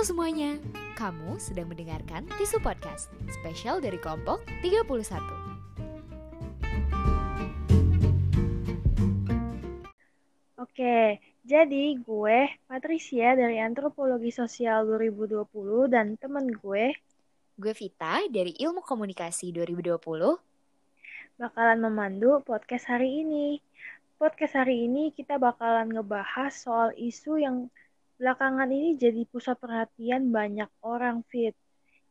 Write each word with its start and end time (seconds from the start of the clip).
Halo 0.00 0.16
semuanya, 0.16 0.56
kamu 0.96 1.36
sedang 1.36 1.68
mendengarkan 1.68 2.24
Tisu 2.40 2.56
Podcast, 2.64 3.12
spesial 3.28 3.84
dari 3.84 4.00
kelompok 4.00 4.40
31. 4.64 4.88
Oke, 10.56 11.20
jadi 11.44 11.84
gue 12.00 12.38
Patricia 12.64 13.36
dari 13.36 13.60
Antropologi 13.60 14.32
Sosial 14.32 14.88
2020 14.88 15.92
dan 15.92 16.16
temen 16.16 16.48
gue 16.48 16.96
Gue 17.60 17.72
Vita 17.76 18.24
dari 18.32 18.56
Ilmu 18.56 18.80
Komunikasi 18.80 19.52
2020. 19.52 20.00
bakalan 21.36 21.76
memandu 21.76 22.40
podcast 22.48 22.88
hari 22.88 23.20
ini. 23.20 23.60
Podcast 24.16 24.64
hari 24.64 24.88
ini 24.88 25.12
kita 25.12 25.36
bakalan 25.36 25.92
ngebahas 25.92 26.56
soal 26.56 26.88
isu 26.96 27.36
yang 27.36 27.68
belakangan 28.20 28.68
ini 28.68 29.00
jadi 29.00 29.24
pusat 29.24 29.56
perhatian 29.56 30.28
banyak 30.28 30.68
orang 30.84 31.24
fit, 31.32 31.56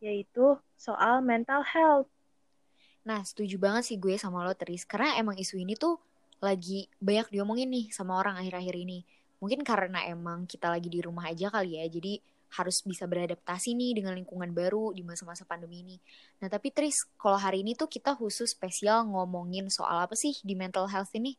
yaitu 0.01 0.57
soal 0.73 1.21
mental 1.21 1.61
health. 1.61 2.09
Nah, 3.05 3.21
setuju 3.21 3.61
banget 3.61 3.93
sih 3.93 3.97
gue 4.01 4.17
sama 4.17 4.41
lo, 4.41 4.57
Tris. 4.57 4.89
Karena 4.89 5.21
emang 5.21 5.37
isu 5.37 5.61
ini 5.61 5.77
tuh 5.77 6.01
lagi 6.41 6.89
banyak 6.97 7.29
diomongin 7.29 7.69
nih 7.69 7.85
sama 7.93 8.17
orang 8.17 8.41
akhir-akhir 8.41 8.73
ini. 8.73 9.05
Mungkin 9.37 9.61
karena 9.61 10.03
emang 10.09 10.49
kita 10.49 10.67
lagi 10.73 10.89
di 10.89 10.99
rumah 10.99 11.29
aja 11.29 11.53
kali 11.53 11.77
ya, 11.77 11.85
jadi 11.85 12.17
harus 12.49 12.81
bisa 12.81 13.05
beradaptasi 13.05 13.77
nih 13.77 14.01
dengan 14.01 14.17
lingkungan 14.17 14.49
baru 14.49 14.89
di 14.89 15.05
masa-masa 15.05 15.45
pandemi 15.45 15.85
ini. 15.85 15.97
Nah, 16.41 16.49
tapi 16.49 16.73
Tris, 16.73 17.05
kalau 17.21 17.37
hari 17.37 17.61
ini 17.61 17.77
tuh 17.77 17.85
kita 17.85 18.17
khusus 18.17 18.57
spesial 18.57 19.05
ngomongin 19.05 19.69
soal 19.69 20.09
apa 20.09 20.17
sih 20.17 20.33
di 20.41 20.57
mental 20.57 20.89
health 20.89 21.13
ini? 21.13 21.37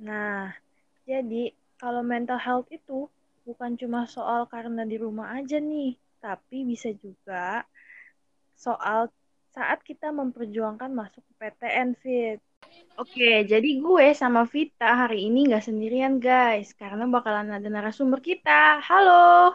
Nah, 0.00 0.56
jadi 1.04 1.52
kalau 1.76 2.00
mental 2.00 2.40
health 2.40 2.72
itu 2.72 3.12
bukan 3.44 3.76
cuma 3.76 4.08
soal 4.08 4.48
karena 4.48 4.88
di 4.88 4.96
rumah 4.96 5.36
aja 5.36 5.60
nih, 5.60 6.00
tapi 6.18 6.64
bisa 6.64 6.88
juga 6.96 7.68
soal 8.56 9.12
saat 9.52 9.84
kita 9.84 10.10
memperjuangkan 10.10 10.90
masuk 10.90 11.20
ke 11.20 11.32
PTN 11.38 11.88
Fit. 12.00 12.40
Oke, 12.96 13.44
jadi 13.44 13.70
gue 13.78 14.06
sama 14.16 14.48
Vita 14.48 15.06
hari 15.06 15.28
ini 15.28 15.52
nggak 15.52 15.68
sendirian 15.68 16.16
guys, 16.16 16.72
karena 16.72 17.04
bakalan 17.04 17.52
ada 17.52 17.68
narasumber 17.68 18.24
kita. 18.24 18.80
Halo! 18.80 19.52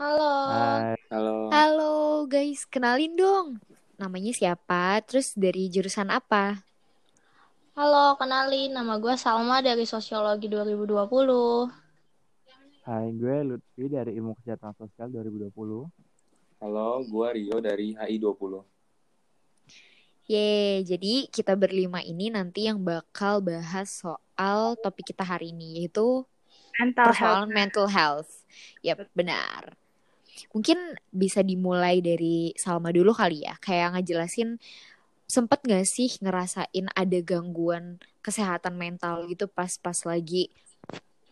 Halo. 0.00 0.32
Hai, 0.50 0.96
halo. 1.12 1.36
Halo 1.54 1.94
guys, 2.26 2.66
kenalin 2.66 3.14
dong. 3.14 3.62
Namanya 4.00 4.32
siapa? 4.34 4.98
Terus 5.06 5.36
dari 5.36 5.70
jurusan 5.70 6.10
apa? 6.10 6.64
Halo, 7.78 8.18
kenalin 8.18 8.74
nama 8.74 8.98
gue 8.98 9.14
Salma 9.14 9.62
dari 9.62 9.86
Sosiologi 9.86 10.50
2020. 10.50 11.89
Hai, 12.90 13.14
gue 13.14 13.36
Lutfi 13.46 13.86
dari 13.86 14.18
Ilmu 14.18 14.34
Kesejahteraan 14.34 14.74
Sosial 14.74 15.14
2020. 15.14 15.86
Halo, 16.58 17.06
gua 17.06 17.30
Rio 17.30 17.62
dari 17.62 17.94
HI 17.94 18.18
20. 18.18 18.66
Ye, 20.26 20.82
jadi 20.82 21.30
kita 21.30 21.54
berlima 21.54 22.02
ini 22.02 22.34
nanti 22.34 22.66
yang 22.66 22.82
bakal 22.82 23.46
bahas 23.46 24.02
soal 24.02 24.74
topik 24.82 25.14
kita 25.14 25.22
hari 25.22 25.54
ini 25.54 25.78
yaitu 25.78 26.26
Mental 26.82 27.14
health. 27.14 27.14
persoalan 27.14 27.50
mental 27.54 27.86
health. 27.86 28.42
Yap, 28.82 29.06
benar. 29.14 29.78
Mungkin 30.50 30.98
bisa 31.14 31.46
dimulai 31.46 32.02
dari 32.02 32.50
Salma 32.58 32.90
dulu 32.90 33.14
kali 33.14 33.46
ya, 33.46 33.54
kayak 33.62 34.02
ngejelasin 34.02 34.58
sempet 35.30 35.62
gak 35.62 35.86
sih 35.86 36.10
ngerasain 36.18 36.90
ada 36.90 37.18
gangguan 37.22 38.02
kesehatan 38.18 38.74
mental 38.74 39.30
gitu 39.30 39.46
pas-pas 39.46 40.02
lagi 40.02 40.50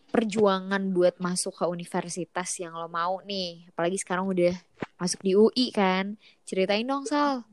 perjuangan 0.09 0.81
buat 0.91 1.21
masuk 1.21 1.53
ke 1.61 1.65
universitas 1.69 2.49
yang 2.57 2.73
lo 2.75 2.89
mau 2.89 3.21
nih. 3.23 3.69
Apalagi 3.71 3.97
sekarang 4.01 4.27
udah 4.29 4.53
masuk 4.97 5.19
di 5.21 5.37
UI 5.37 5.69
kan. 5.71 6.17
Ceritain 6.43 6.85
dong, 6.85 7.05
Sal. 7.05 7.45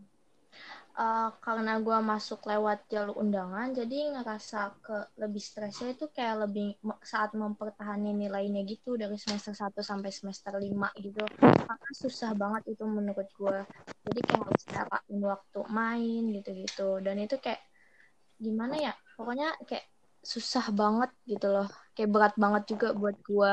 Eh, 0.97 1.31
karena 1.44 1.77
gue 1.77 1.99
masuk 2.00 2.41
lewat 2.49 2.89
jalur 2.89 3.21
undangan, 3.21 3.69
jadi 3.69 4.17
ngerasa 4.17 4.81
ke 4.81 4.97
lebih 5.21 5.44
stresnya 5.44 5.93
itu 5.93 6.09
kayak 6.09 6.49
lebih 6.49 6.72
saat 7.05 7.37
mempertahankan 7.37 8.17
nilainya 8.17 8.65
gitu 8.65 8.97
dari 8.97 9.21
semester 9.21 9.53
1 9.53 9.84
sampai 9.84 10.09
semester 10.09 10.56
5 10.56 10.88
gitu. 10.97 11.21
Karena 11.37 11.91
susah 11.93 12.33
banget 12.33 12.73
itu 12.73 12.88
menurut 12.88 13.28
gue. 13.28 13.59
Jadi 14.09 14.21
kayak 14.25 14.41
harus 14.49 14.65
carain 14.65 15.21
waktu 15.21 15.61
main 15.69 16.23
gitu-gitu. 16.33 16.88
Dan 17.05 17.21
itu 17.21 17.37
kayak 17.44 17.61
gimana 18.41 18.81
ya? 18.81 18.93
Pokoknya 19.21 19.53
kayak 19.69 19.84
susah 20.26 20.75
banget 20.75 21.10
gitu 21.31 21.47
loh. 21.47 21.70
Kayak 21.94 22.10
berat 22.10 22.34
banget 22.34 22.62
juga 22.75 22.91
buat 22.91 23.14
gue. 23.22 23.53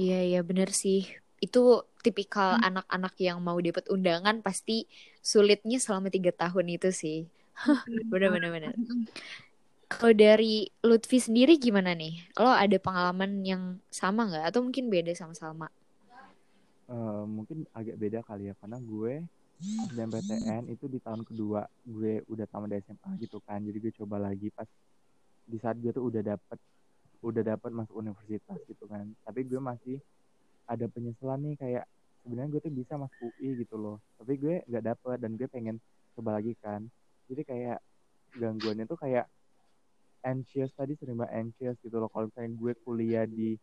Iya, 0.00 0.18
iya 0.24 0.40
bener 0.40 0.72
sih. 0.72 1.04
Itu 1.38 1.84
tipikal 2.00 2.56
anak-anak 2.64 3.14
yang 3.20 3.38
mau 3.44 3.60
dapat 3.60 3.84
undangan 3.92 4.40
pasti 4.40 4.88
sulitnya 5.20 5.76
selama 5.76 6.08
tiga 6.08 6.32
tahun 6.32 6.80
itu 6.80 6.88
sih. 6.88 7.28
Bener-bener. 8.08 8.50
bener. 8.56 8.72
Kalau 9.84 10.16
dari 10.16 10.66
Lutfi 10.80 11.20
sendiri 11.20 11.60
gimana 11.60 11.92
nih? 11.92 12.24
Lo 12.40 12.48
ada 12.48 12.80
pengalaman 12.80 13.44
yang 13.44 13.78
sama 13.92 14.26
nggak? 14.26 14.44
Atau 14.48 14.64
mungkin 14.64 14.88
beda 14.88 15.12
sama 15.12 15.36
Salma? 15.36 15.68
Eh, 16.84 17.24
mungkin 17.28 17.68
agak 17.72 17.96
beda 17.96 18.20
kali 18.24 18.50
ya, 18.50 18.54
karena 18.60 18.76
gue 18.80 19.24
SBMPTN 19.64 20.68
itu 20.68 20.84
di 20.88 21.00
tahun 21.00 21.24
kedua 21.24 21.64
gue 21.84 22.20
udah 22.28 22.46
tamat 22.48 22.68
dari 22.72 22.82
SMA 22.84 23.10
gitu 23.20 23.40
kan. 23.44 23.60
Jadi 23.64 23.78
gue 23.80 23.92
coba 24.02 24.16
lagi 24.20 24.48
pas 24.52 24.68
di 25.44 25.56
saat 25.60 25.76
gue 25.80 25.92
tuh 25.92 26.08
udah 26.08 26.22
dapet 26.24 26.58
udah 27.24 27.42
dapet 27.44 27.70
masuk 27.72 27.96
universitas 27.96 28.60
gitu 28.68 28.84
kan. 28.84 29.08
Tapi 29.24 29.40
gue 29.48 29.60
masih 29.60 29.96
ada 30.68 30.84
penyesalan 30.88 31.40
nih 31.44 31.54
kayak 31.56 31.84
sebenarnya 32.24 32.50
gue 32.56 32.60
tuh 32.64 32.72
bisa 32.72 32.94
masuk 33.00 33.32
UI 33.36 33.64
gitu 33.64 33.76
loh. 33.80 33.96
Tapi 34.20 34.32
gue 34.36 34.54
nggak 34.68 34.84
dapet 34.84 35.16
dan 35.20 35.32
gue 35.36 35.48
pengen 35.48 35.76
coba 36.16 36.40
lagi 36.40 36.52
kan. 36.60 36.84
Jadi 37.28 37.42
kayak 37.44 37.78
gangguannya 38.36 38.84
tuh 38.84 39.00
kayak 39.00 39.28
anxious 40.24 40.72
tadi 40.72 40.96
sering 40.96 41.20
banget 41.20 41.40
anxious 41.40 41.76
gitu 41.80 41.96
loh. 41.96 42.08
Kalau 42.12 42.28
misalnya 42.28 42.52
gue 42.56 42.72
kuliah 42.84 43.24
di 43.24 43.56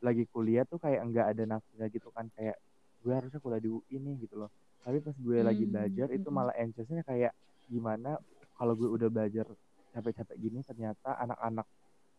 lagi 0.00 0.24
kuliah 0.32 0.64
tuh 0.64 0.80
kayak 0.80 1.04
enggak 1.04 1.26
ada 1.28 1.44
nafsunya 1.44 1.86
gitu 1.92 2.08
kan 2.08 2.28
kayak 2.32 2.56
gue 3.04 3.12
harusnya 3.12 3.40
kuliah 3.40 3.60
di 3.60 3.68
UI 3.68 3.96
nih 4.00 4.24
gitu 4.24 4.40
loh 4.40 4.50
tapi 4.84 4.98
pas 5.04 5.16
gue 5.16 5.38
lagi 5.48 5.64
Hmm, 5.64 5.72
belajar 5.72 6.08
itu 6.16 6.28
mm-mm. 6.28 6.38
malah 6.38 6.54
anxiousnya 6.56 7.02
kayak 7.10 7.32
gimana 7.70 8.18
kalau 8.58 8.74
gue 8.80 8.88
udah 8.96 9.08
belajar 9.12 9.46
capek-capek 9.94 10.36
gini 10.40 10.60
ternyata 10.68 11.10
anak-anak 11.24 11.66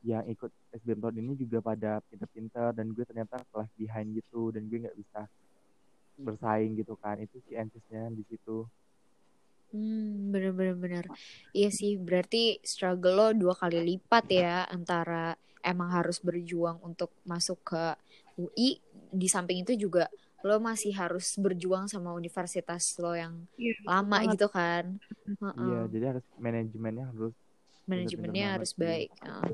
yang 0.06 0.24
ikut 0.30 0.52
SBM 0.76 1.00
tahun 1.04 1.18
ini 1.24 1.34
juga 1.44 1.60
pada 1.64 1.92
pinter-pinter 2.10 2.74
dan 2.78 2.88
gue 2.96 3.06
ternyata 3.10 3.42
kelas 3.54 3.70
behind 3.80 4.10
gitu 4.18 4.52
dan 4.54 4.66
gue 4.70 4.78
nggak 4.88 4.98
bisa 4.98 5.20
bersaing 6.26 6.72
gitu 6.80 6.94
kan 7.04 7.16
itu 7.26 7.38
si 7.46 7.52
anxiousnya 7.62 8.04
di 8.18 8.24
situ 8.30 8.58
Hmm, 9.72 10.36
bener-bener 10.36 10.76
bener. 10.84 11.06
Iya 11.56 11.70
sih, 11.72 11.96
berarti 11.96 12.60
struggle 12.60 13.16
lo 13.16 13.28
dua 13.32 13.54
kali 13.56 13.80
lipat 13.90 14.26
ya 14.28 14.68
antara 14.68 15.40
emang 15.64 15.90
harus 15.96 16.20
berjuang 16.20 16.78
untuk 16.84 17.16
masuk 17.24 17.60
ke 17.64 17.84
UI, 18.36 18.70
di 19.16 19.28
samping 19.32 19.64
itu 19.64 19.74
juga 19.88 20.12
lo 20.42 20.58
masih 20.58 20.92
harus 20.92 21.38
berjuang 21.38 21.86
sama 21.86 22.12
universitas 22.12 22.98
lo 22.98 23.14
yang 23.14 23.46
Iya, 23.56 23.74
lama 23.86 24.18
banget. 24.18 24.32
gitu 24.36 24.48
kan. 24.50 24.86
Heeh. 25.28 25.66
iya 25.66 25.80
jadi 25.88 26.06
harus 26.18 26.26
manajemennya 26.38 27.06
harus 27.10 27.34
Manajemennya 27.82 28.46
harus 28.56 28.72
banget 28.72 28.78
sih. 28.78 28.84
baik. 28.86 29.10
Heeh. 29.20 29.46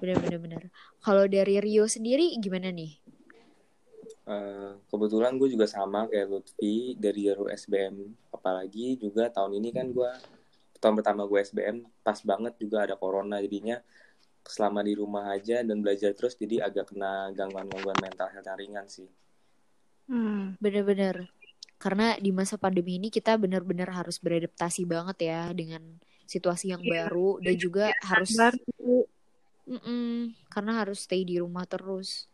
Bener-bener 0.00 0.38
bener. 0.40 0.62
Kalau 0.98 1.24
dari 1.28 1.54
Rio 1.60 1.84
sendiri 1.86 2.34
gimana 2.40 2.72
nih? 2.72 2.98
Eh, 4.26 4.72
kebetulan 4.90 5.38
gue 5.38 5.46
juga 5.46 5.70
sama 5.70 6.10
kayak 6.10 6.26
Lutfi 6.26 6.98
dari 6.98 7.30
jalur 7.30 7.46
SBM. 7.46 7.94
Apalagi 8.34 8.98
juga 8.98 9.30
tahun 9.30 9.62
ini 9.62 9.70
kan 9.70 9.86
gue 9.92 10.10
tahun 10.82 10.98
pertama 10.98 11.24
gue 11.24 11.38
SBM 11.38 11.76
pas 12.02 12.18
banget 12.20 12.58
juga 12.58 12.84
ada 12.84 12.98
corona 12.98 13.38
jadinya 13.38 13.78
selama 14.42 14.82
di 14.82 14.94
rumah 14.94 15.30
aja 15.30 15.62
dan 15.62 15.78
belajar 15.78 16.10
terus 16.14 16.34
jadi 16.34 16.66
agak 16.66 16.90
kena 16.90 17.30
gangguan-gangguan 17.34 17.98
mental 17.98 18.28
health 18.30 18.46
yang 18.46 18.58
ringan 18.58 18.86
sih. 18.86 19.06
Hmm, 20.06 20.54
Bener-bener. 20.62 21.30
Karena 21.76 22.16
di 22.16 22.32
masa 22.32 22.56
pandemi 22.56 22.96
ini 22.96 23.12
kita 23.12 23.36
bener-bener 23.36 23.90
harus 23.92 24.16
beradaptasi 24.16 24.88
banget 24.88 25.28
ya 25.28 25.40
dengan 25.52 25.82
situasi 26.24 26.72
yang 26.72 26.82
Iya, 26.82 27.06
baru 27.06 27.38
dan 27.44 27.54
juga 27.54 27.84
harus 28.02 28.32
baru. 28.34 29.04
Mm-mm, 29.66 30.30
karena 30.46 30.72
harus 30.78 31.04
stay 31.04 31.26
di 31.26 31.42
rumah 31.42 31.66
terus. 31.66 32.30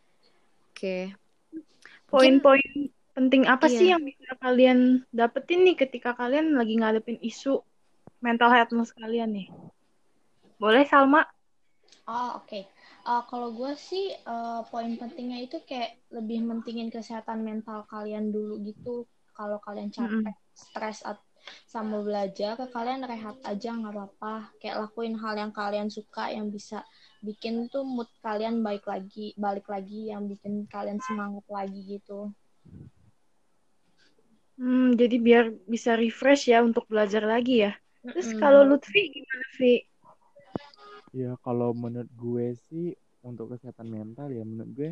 Oke. 0.70 1.16
Mungkin 1.52 2.40
Poin-poin 2.44 2.70
penting 3.12 3.44
apa 3.48 3.68
sih 3.68 3.88
iya. 3.88 3.96
yang 3.96 4.04
bisa 4.04 4.32
kalian 4.40 5.04
dapetin 5.12 5.64
nih 5.64 5.76
ketika 5.76 6.16
kalian 6.16 6.56
lagi 6.56 6.76
ngadepin 6.80 7.20
isu 7.20 7.60
mental 8.20 8.52
health 8.52 8.72
kalian 8.96 9.32
nih? 9.32 9.48
Boleh 10.60 10.84
Salma? 10.86 11.24
Oh, 12.16 12.28
oke. 12.38 12.60
Eh, 13.10 13.22
kalau 13.30 13.48
gue 13.58 13.72
sih 13.88 14.04
eh, 14.32 14.60
poin 14.70 14.92
pentingnya 15.00 15.38
itu 15.46 15.56
kayak 15.68 15.90
lebih 16.16 16.38
mentingin 16.50 16.88
kesehatan 16.96 17.38
mental 17.48 17.78
kalian 17.92 18.24
dulu 18.34 18.54
gitu. 18.68 18.94
Kalau 19.38 19.58
kalian 19.66 19.90
capek, 19.98 20.34
stres, 20.62 20.98
at- 21.10 21.26
sama 21.74 21.96
belajar 22.06 22.50
ke 22.60 22.66
kalian 22.76 23.02
rehat 23.12 23.34
aja 23.52 23.68
nggak 23.78 23.90
apa-apa 23.94 24.34
kayak 24.62 24.78
lakuin 24.82 25.14
hal 25.22 25.34
yang 25.42 25.50
kalian 25.60 25.88
suka 25.96 26.24
yang 26.36 26.46
bisa 26.56 26.78
bikin 27.26 27.54
tuh 27.72 27.82
mood 27.94 28.06
kalian 28.26 28.56
baik 28.66 28.84
lagi 28.92 29.26
balik 29.44 29.66
lagi 29.74 30.00
yang 30.14 30.22
bikin 30.30 30.54
kalian 30.74 31.02
semangat 31.02 31.42
lagi 31.56 31.80
gitu 31.98 32.30
Hmm, 34.60 34.84
jadi 35.00 35.16
biar 35.26 35.44
bisa 35.72 35.90
refresh 36.02 36.42
ya 36.52 36.58
untuk 36.68 36.84
belajar 36.92 37.22
lagi 37.32 37.52
ya. 37.64 37.70
Terus 38.12 38.28
kalau 38.40 38.60
Lutfi 38.68 39.00
gimana, 39.14 39.44
Vi? 39.58 39.66
Ya 41.12 41.36
kalau 41.44 41.76
menurut 41.76 42.08
gue 42.16 42.56
sih 42.72 42.96
untuk 43.20 43.52
kesehatan 43.52 43.86
mental 43.86 44.32
ya 44.32 44.42
menurut 44.42 44.70
gue 44.72 44.90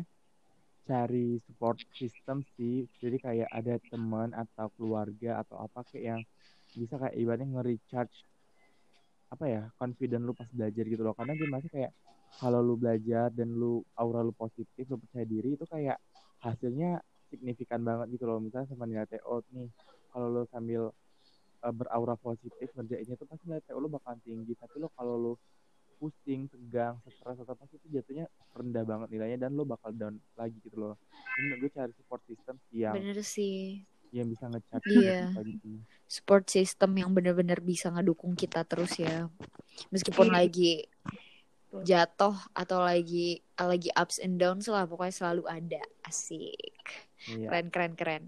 cari 0.85 1.41
support 1.45 1.81
system 1.97 2.45
sih. 2.57 2.85
Jadi 3.01 3.17
kayak 3.17 3.49
ada 3.49 3.77
teman 3.89 4.29
atau 4.37 4.69
keluarga 4.77 5.41
atau 5.41 5.65
apa 5.65 5.81
kayak 5.89 6.03
yang 6.05 6.21
bisa 6.77 6.95
kayak 7.01 7.15
ibaratnya 7.17 7.49
nge-recharge 7.51 8.15
apa 9.31 9.45
ya 9.47 9.61
confident 9.79 10.23
lu 10.23 10.33
pas 10.37 10.49
belajar 10.53 10.85
gitu 10.85 11.01
loh. 11.01 11.17
Karena 11.17 11.33
gue 11.33 11.49
masih 11.49 11.69
kayak 11.73 11.91
kalau 12.39 12.63
lu 12.63 12.79
belajar 12.79 13.33
dan 13.33 13.49
lu 13.51 13.81
aura 13.97 14.21
lu 14.23 14.31
positif, 14.31 14.87
lu 14.87 15.01
percaya 15.01 15.25
diri 15.27 15.57
itu 15.57 15.65
kayak 15.67 15.99
hasilnya 16.41 17.01
signifikan 17.31 17.79
banget 17.79 18.19
gitu 18.19 18.27
loh 18.27 18.43
misalnya 18.43 18.67
sama 18.67 18.83
nilai 18.83 19.07
TO 19.07 19.39
nih 19.55 19.71
kalau 20.11 20.27
lo 20.27 20.43
sambil 20.51 20.91
uh, 21.63 21.73
beraura 21.73 22.19
positif 22.19 22.67
ngerjainnya 22.75 23.15
tuh 23.15 23.23
pasti 23.31 23.47
nilai 23.47 23.63
TO 23.63 23.79
lo 23.79 23.87
bakalan 23.87 24.19
tinggi 24.19 24.51
tapi 24.59 24.83
lo 24.83 24.91
kalau 24.91 25.15
lo 25.15 25.33
pusing 26.01 26.49
tegang 26.49 26.97
stres 27.05 27.37
atau 27.37 27.53
apa 27.53 27.69
itu 27.69 27.85
jatuhnya 27.93 28.25
rendah 28.57 28.81
banget 28.81 29.07
nilainya 29.13 29.45
dan 29.45 29.53
lo 29.53 29.61
bakal 29.63 29.93
down 29.93 30.17
lagi 30.33 30.57
gitu 30.65 30.81
loh 30.81 30.97
ini 31.37 31.61
gue 31.61 31.69
cari 31.69 31.93
support 31.93 32.25
system 32.25 32.57
yang 32.73 32.97
bener 32.97 33.21
sih 33.21 33.85
yang 34.09 34.25
bisa 34.27 34.49
ngecat 34.49 34.81
Iya. 34.83 35.29
gitu. 35.45 35.77
support 36.09 36.49
system 36.49 36.97
yang 36.97 37.13
bener-bener 37.13 37.61
bisa 37.61 37.87
ngedukung 37.87 38.33
kita 38.33 38.65
terus 38.65 38.97
ya 38.97 39.29
meskipun 39.87 40.27
Iya. 40.27 40.35
lagi 40.35 40.73
jatuh 41.71 42.35
atau 42.51 42.83
lagi 42.83 43.39
lagi 43.55 43.87
ups 43.95 44.19
and 44.19 44.35
downs 44.35 44.67
lah 44.67 44.83
pokoknya 44.83 45.15
selalu 45.15 45.43
ada 45.47 45.79
asik 46.03 46.57
Iya. 47.29 47.47
keren 47.47 47.67
keren 47.69 47.93
keren 47.95 48.23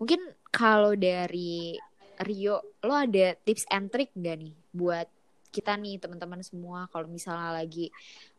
mungkin 0.00 0.18
kalau 0.48 0.96
dari 0.96 1.76
Rio 2.18 2.58
lo 2.82 2.94
ada 2.96 3.38
tips 3.46 3.68
and 3.70 3.92
trick 3.92 4.10
gak 4.16 4.42
nih 4.42 4.56
buat 4.74 5.06
kita 5.48 5.76
nih 5.76 6.00
teman-teman 6.00 6.40
semua 6.44 6.86
kalau 6.92 7.08
misalnya 7.10 7.52
lagi 7.52 7.90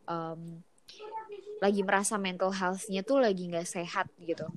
em, 0.08 0.62
lagi 1.60 1.80
merasa 1.84 2.16
mental 2.16 2.50
health-nya 2.50 3.04
tuh 3.04 3.20
lagi 3.20 3.46
nggak 3.50 3.68
sehat 3.68 4.08
gitu 4.22 4.48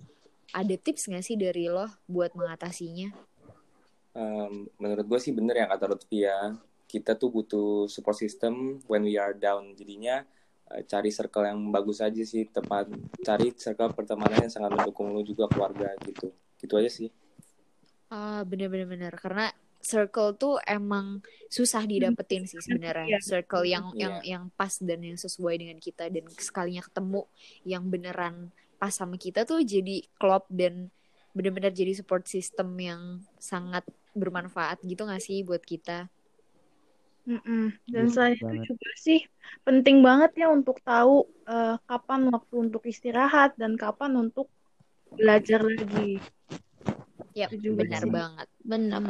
ada 0.53 0.75
tips 0.77 1.09
gak 1.09 1.25
sih 1.25 1.33
dari 1.33 1.65
lo 1.65 1.89
buat 2.05 2.37
mengatasinya 2.37 3.33
Um, 4.13 4.69
menurut 4.77 5.05
gue 5.09 5.19
sih 5.19 5.33
bener 5.33 5.65
yang 5.65 5.69
kata 5.73 5.89
Lutfi 5.89 6.25
ya. 6.25 6.53
Kita 6.85 7.17
tuh 7.17 7.33
butuh 7.33 7.89
support 7.89 8.13
system 8.13 8.77
when 8.85 9.01
we 9.01 9.17
are 9.17 9.33
down. 9.33 9.73
Jadinya 9.73 10.21
eh, 10.69 10.85
cari 10.85 11.09
circle 11.09 11.49
yang 11.49 11.59
bagus 11.73 11.97
aja 11.99 12.21
sih. 12.21 12.45
Tepat 12.45 12.93
cari 13.25 13.49
circle 13.57 13.97
pertemanan 13.97 14.45
yang 14.45 14.53
sangat 14.53 14.77
mendukung 14.77 15.09
lu 15.09 15.25
juga 15.25 15.49
keluarga 15.49 15.89
gitu. 16.05 16.29
Gitu 16.61 16.73
aja 16.77 16.89
sih. 16.93 17.09
Ah, 18.13 18.45
bener-bener 18.45 19.17
karena 19.17 19.49
circle 19.83 20.31
tuh 20.39 20.55
emang 20.63 21.19
susah 21.51 21.83
didapetin 21.83 22.47
sih 22.47 22.63
sebenarnya. 22.63 23.19
Iya. 23.19 23.19
Circle 23.19 23.63
yang 23.67 23.85
Iya. 23.91 23.99
yang 23.99 24.15
yang 24.23 24.43
pas 24.55 24.73
dan 24.79 25.03
yang 25.03 25.19
sesuai 25.19 25.55
dengan 25.59 25.77
kita 25.77 26.07
dan 26.07 26.23
sekalinya 26.39 26.81
ketemu 26.87 27.21
yang 27.67 27.83
beneran 27.91 28.35
pas 28.79 28.95
sama 28.95 29.15
kita 29.19 29.43
tuh 29.43 29.59
jadi 29.63 30.07
klop 30.19 30.47
dan 30.47 30.87
bener-bener 31.35 31.73
jadi 31.75 31.91
support 31.97 32.23
system 32.29 32.73
yang 32.79 33.01
sangat 33.41 33.83
bermanfaat 34.13 34.79
gitu 34.85 35.03
gak 35.03 35.19
sih 35.23 35.41
buat 35.43 35.61
kita? 35.65 36.07
Mm-mm. 37.23 37.71
Dan 37.87 38.05
Iya, 38.07 38.11
selain 38.11 38.35
itu 38.35 38.43
banget. 38.43 38.65
juga 38.67 38.89
sih 38.99 39.19
penting 39.63 39.97
banget 40.03 40.31
ya 40.43 40.47
untuk 40.51 40.77
tahu 40.83 41.23
eh, 41.47 41.75
kapan 41.87 42.21
waktu 42.27 42.55
untuk 42.67 42.83
istirahat 42.83 43.55
dan 43.55 43.79
kapan 43.79 44.11
untuk 44.19 44.51
belajar 45.15 45.63
lagi. 45.63 46.19
Ya, 47.33 47.47
Itu 47.49 47.71
juga 47.73 47.87
benar 47.87 48.03
sih. 48.03 48.11
banget. 48.11 48.47
bener 48.63 49.03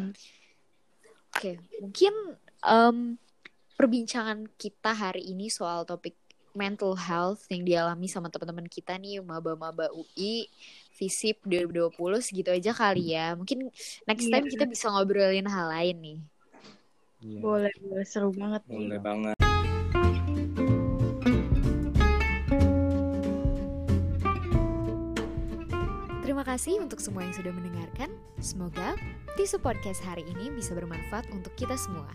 Oke, 1.44 1.60
mungkin 1.84 2.16
em, 2.64 3.20
perbincangan 3.76 4.48
kita 4.56 4.96
hari 4.96 5.28
ini 5.28 5.52
soal 5.52 5.84
topik 5.84 6.16
mental 6.56 6.96
health 6.96 7.44
yang 7.52 7.68
dialami 7.68 8.08
sama 8.08 8.32
teman-teman 8.32 8.64
kita 8.64 8.96
nih 8.96 9.20
maba-maba 9.20 9.92
UI 9.92 10.48
FISIP 10.96 11.44
2020 11.44 12.24
segitu 12.24 12.48
aja 12.48 12.72
kali 12.72 13.12
ya. 13.12 13.36
Mungkin 13.36 13.68
next 14.08 14.32
time 14.32 14.48
Iya. 14.48 14.52
kita 14.56 14.66
bisa 14.72 14.88
ngobrolin 14.88 15.52
hal 15.52 15.68
lain 15.68 15.98
nih. 16.00 16.20
Iya. 17.28 17.40
Boleh, 17.44 17.74
boleh 17.76 18.08
seru 18.08 18.32
banget. 18.32 18.64
Boleh 18.64 19.00
banget. 19.04 19.43
Kasih 26.54 26.86
untuk 26.86 27.02
semua 27.02 27.26
yang 27.26 27.34
sudah 27.34 27.50
mendengarkan. 27.50 28.14
Semoga 28.38 28.94
Tisu 29.34 29.58
Podcast 29.58 30.06
hari 30.06 30.22
ini 30.22 30.54
bisa 30.54 30.78
bermanfaat 30.78 31.26
untuk 31.34 31.50
kita 31.58 31.74
semua. 31.74 32.06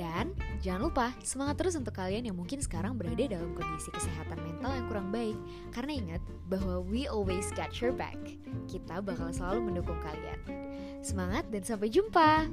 Dan 0.00 0.32
jangan 0.64 0.88
lupa 0.88 1.12
semangat 1.20 1.60
terus 1.60 1.76
untuk 1.76 1.92
kalian 1.92 2.24
yang 2.24 2.32
mungkin 2.32 2.64
sekarang 2.64 2.96
berada 2.96 3.20
dalam 3.28 3.52
kondisi 3.52 3.92
kesehatan 3.92 4.40
mental 4.40 4.72
yang 4.72 4.88
kurang 4.88 5.12
baik. 5.12 5.36
Karena 5.68 6.00
ingat 6.00 6.22
bahwa 6.48 6.80
we 6.80 7.04
always 7.12 7.52
got 7.52 7.76
your 7.84 7.92
back. 7.92 8.16
Kita 8.72 9.04
bakal 9.04 9.28
selalu 9.36 9.68
mendukung 9.68 10.00
kalian. 10.00 10.40
Semangat 11.04 11.44
dan 11.52 11.60
sampai 11.60 11.92
jumpa. 11.92 12.48